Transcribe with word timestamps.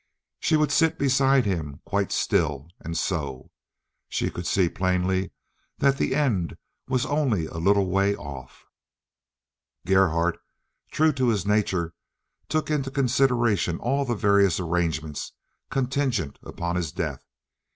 She 0.39 0.57
would 0.57 0.71
sit 0.71 0.97
beside 0.97 1.45
him 1.45 1.79
quite 1.85 2.11
still 2.11 2.69
and 2.79 2.97
sew. 2.97 3.51
She 4.09 4.31
could 4.31 4.47
see 4.47 4.67
plainly 4.67 5.29
that 5.77 5.99
the 5.99 6.15
end 6.15 6.57
was 6.87 7.05
only 7.05 7.45
a 7.45 7.57
little 7.59 7.85
way 7.87 8.15
off. 8.15 8.65
Gerhardt, 9.85 10.39
true 10.91 11.13
to 11.13 11.27
his 11.27 11.45
nature, 11.45 11.93
took 12.49 12.71
into 12.71 12.89
consideration 12.89 13.77
all 13.77 14.03
the 14.03 14.15
various 14.15 14.59
arrangements 14.59 15.33
contingent 15.69 16.39
upon 16.41 16.77
his 16.77 16.91
death. 16.91 17.23